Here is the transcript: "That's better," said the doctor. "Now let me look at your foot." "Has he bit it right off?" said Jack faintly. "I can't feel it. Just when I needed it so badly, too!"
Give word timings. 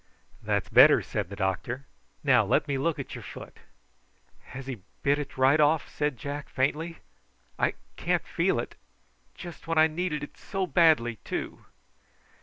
"That's 0.41 0.67
better," 0.67 1.03
said 1.03 1.29
the 1.29 1.35
doctor. 1.35 1.85
"Now 2.23 2.43
let 2.43 2.67
me 2.67 2.79
look 2.79 2.97
at 2.97 3.13
your 3.13 3.23
foot." 3.23 3.57
"Has 4.45 4.65
he 4.65 4.81
bit 5.03 5.19
it 5.19 5.37
right 5.37 5.59
off?" 5.59 5.87
said 5.89 6.17
Jack 6.17 6.49
faintly. 6.49 6.97
"I 7.59 7.75
can't 7.97 8.25
feel 8.25 8.59
it. 8.59 8.73
Just 9.35 9.67
when 9.67 9.77
I 9.77 9.85
needed 9.85 10.23
it 10.23 10.37
so 10.39 10.65
badly, 10.65 11.17
too!" 11.23 11.65